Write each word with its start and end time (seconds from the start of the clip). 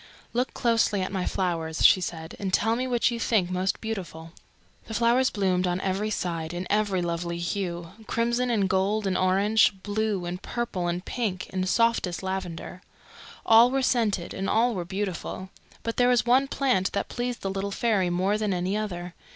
"Look 0.33 0.55
closely 0.55 1.03
at 1.03 1.11
my 1.11 1.27
flowers," 1.27 1.85
she 1.85 2.01
said, 2.01 2.35
"and 2.39 2.51
tell 2.51 2.75
me 2.75 2.87
which 2.87 3.11
you 3.11 3.19
think 3.19 3.51
most 3.51 3.79
beautiful." 3.79 4.31
The 4.85 4.95
flowers 4.95 5.29
bloomed 5.29 5.67
on 5.67 5.79
every 5.79 6.09
side, 6.09 6.55
in 6.55 6.65
every 6.71 7.03
lovely 7.03 7.37
hue 7.37 7.91
crimson 8.07 8.49
and 8.49 8.67
gold 8.67 9.05
and 9.05 9.15
orange, 9.15 9.83
blue 9.83 10.25
and 10.25 10.41
purple 10.41 10.87
and 10.87 11.05
pink 11.05 11.51
and 11.53 11.69
softest 11.69 12.23
lavender. 12.23 12.81
All 13.45 13.69
were 13.69 13.83
scented, 13.83 14.33
and 14.33 14.49
all 14.49 14.73
were 14.73 14.85
beautiful; 14.85 15.51
but 15.83 15.97
there 15.97 16.09
was 16.09 16.25
one 16.25 16.47
plant 16.47 16.93
that 16.93 17.07
pleased 17.07 17.41
the 17.43 17.51
little 17.51 17.69
fairy 17.69 18.09
more 18.09 18.39
than 18.39 18.55
any 18.55 18.75
other. 18.75 19.13